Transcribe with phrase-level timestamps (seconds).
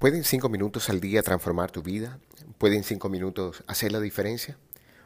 [0.00, 2.20] ¿Pueden cinco minutos al día transformar tu vida?
[2.56, 4.56] ¿Pueden cinco minutos hacer la diferencia?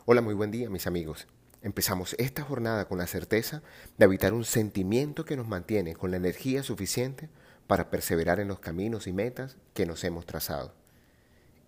[0.04, 1.27] Hola, muy buen día mis amigos.
[1.63, 3.65] Empezamos esta jornada con la certeza
[3.99, 7.28] de habitar un sentimiento que nos mantiene con la energía suficiente
[7.67, 10.77] para perseverar en los caminos y metas que nos hemos trazado.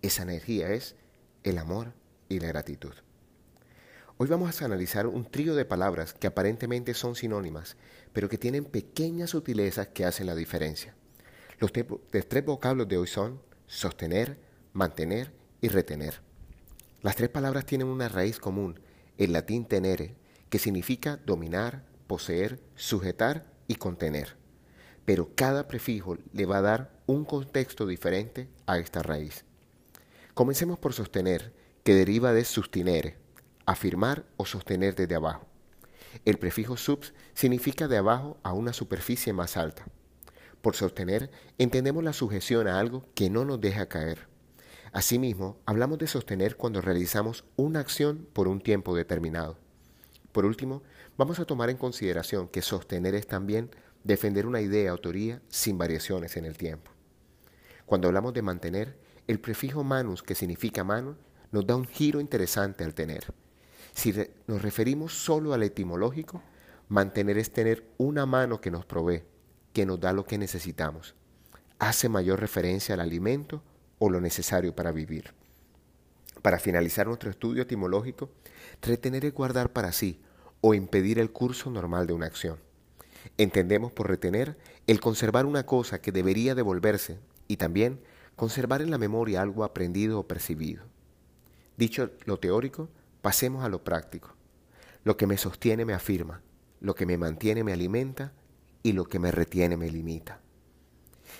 [0.01, 0.95] Esa energía es
[1.43, 1.91] el amor
[2.29, 2.93] y la gratitud.
[4.15, 7.75] Hoy vamos a analizar un trío de palabras que aparentemente son sinónimas,
[8.13, 10.95] pero que tienen pequeñas sutilezas que hacen la diferencia.
[11.59, 14.37] Los tres vocablos de hoy son sostener,
[14.73, 16.21] mantener y retener.
[17.01, 18.79] Las tres palabras tienen una raíz común,
[19.17, 20.15] el latín tenere,
[20.49, 24.35] que significa dominar, poseer, sujetar y contener.
[25.03, 29.43] Pero cada prefijo le va a dar un contexto diferente a esta raíz.
[30.35, 31.53] Comencemos por sostener,
[31.83, 33.17] que deriva de sustinere,
[33.65, 35.47] afirmar o sostener desde abajo.
[36.23, 39.87] El prefijo subs significa de abajo a una superficie más alta.
[40.67, 44.27] Por sostener, entendemos la sujeción a algo que no nos deja caer.
[44.91, 49.57] Asimismo, hablamos de sostener cuando realizamos una acción por un tiempo determinado.
[50.33, 50.83] Por último,
[51.17, 53.71] vamos a tomar en consideración que sostener es también
[54.03, 56.91] defender una idea o teoría sin variaciones en el tiempo.
[57.85, 61.15] Cuando hablamos de mantener, el prefijo manus, que significa mano,
[61.49, 63.23] nos da un giro interesante al tener.
[63.93, 64.13] Si
[64.47, 66.43] nos referimos solo al etimológico,
[66.89, 69.23] mantener es tener una mano que nos provee,
[69.77, 71.13] que nos da lo que necesitamos.
[71.77, 73.61] Hace mayor referencia al alimento
[73.99, 75.35] o lo necesario para vivir.
[76.41, 78.31] Para finalizar nuestro estudio etimológico,
[78.81, 80.19] retener es guardar para sí
[80.61, 82.57] o impedir el curso normal de una acción.
[83.37, 84.57] Entendemos por retener
[84.87, 88.01] el conservar una cosa que debería devolverse y también
[88.35, 90.85] conservar en la memoria algo aprendido o percibido.
[91.77, 92.89] Dicho lo teórico,
[93.21, 94.33] pasemos a lo práctico.
[95.03, 96.41] Lo que me sostiene me afirma,
[96.79, 98.33] lo que me mantiene me alimenta
[98.87, 100.39] y lo que me retiene me limita.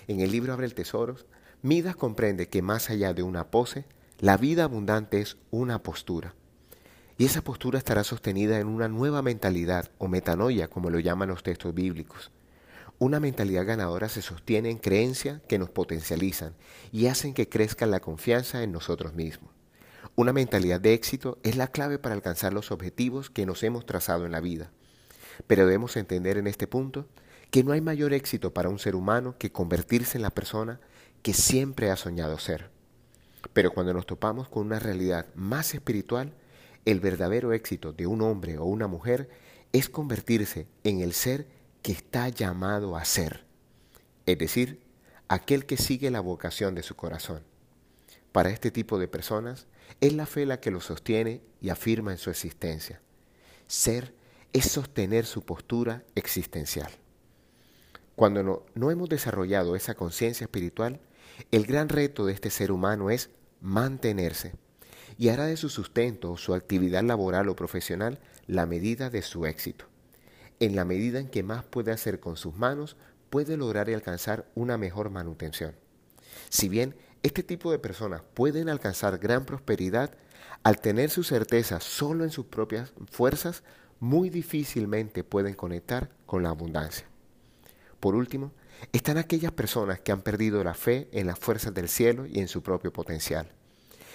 [0.10, 1.16] En el libro Abre el Tesoro,
[1.62, 3.86] Midas comprende que más allá de una pose,
[4.20, 6.36] la vida abundante es una postura.
[7.18, 11.42] Y esa postura estará sostenida en una nueva mentalidad o metanoia, como lo llaman los
[11.42, 12.32] textos bíblicos.
[13.00, 16.54] Una mentalidad ganadora se sostiene en creencias que nos potencializan
[16.92, 19.52] y hacen que crezca la confianza en nosotros mismos.
[20.16, 24.26] Una mentalidad de éxito es la clave para alcanzar los objetivos que nos hemos trazado
[24.26, 24.70] en la vida.
[25.48, 27.08] Pero debemos entender en este punto
[27.52, 30.80] que no hay mayor éxito para un ser humano que convertirse en la persona
[31.22, 32.70] que siempre ha soñado ser.
[33.54, 36.34] Pero cuando nos topamos con una realidad más espiritual,
[36.86, 39.30] el verdadero éxito de un hombre o una mujer
[39.74, 41.48] es convertirse en el ser
[41.82, 43.46] que está llamado a ser,
[44.26, 44.82] es decir,
[45.28, 47.44] aquel que sigue la vocación de su corazón.
[48.32, 49.68] Para este tipo de personas
[50.02, 53.02] es la fe la que lo sostiene y afirma en su existencia.
[53.68, 54.14] Ser
[54.54, 56.92] es sostener su postura existencial.
[58.18, 61.00] Cuando no, no hemos desarrollado esa conciencia espiritual,
[61.52, 63.30] el gran reto de este ser humano es
[63.62, 64.54] mantenerse
[65.20, 68.18] y hará de su sustento su actividad laboral o profesional
[68.48, 69.86] la medida de su éxito.
[70.60, 72.98] En la medida en que más puede hacer con sus manos,
[73.30, 75.76] puede lograr y alcanzar una mejor manutención.
[76.50, 80.10] Si bien este tipo de personas pueden alcanzar gran prosperidad,
[80.64, 83.62] al tener su certeza solo en sus propias fuerzas,
[84.00, 87.06] muy difícilmente pueden conectar con la abundancia.
[88.00, 88.52] Por último,
[88.94, 92.48] están aquellas personas que han perdido la fe en las fuerzas del cielo y en
[92.48, 93.52] su propio potencial.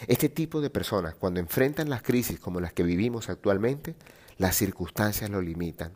[0.06, 3.96] Este tipo de personas, cuando enfrentan las crisis como las que vivimos actualmente,
[4.38, 5.92] las circunstancias lo limitan.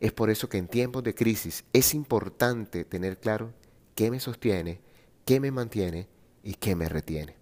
[0.00, 3.52] Es por eso que en tiempos de crisis es importante tener claro
[3.94, 4.80] qué me sostiene,
[5.24, 6.08] qué me mantiene
[6.42, 7.36] y qué me retiene.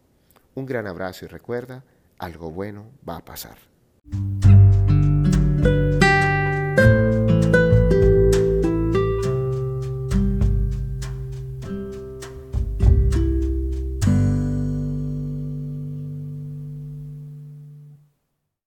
[0.56, 1.84] Un gran abrazo y recuerda,
[2.18, 3.73] algo bueno va a pasar.